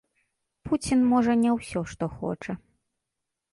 [0.67, 2.51] Пуцін можа не ўсё, што хоча.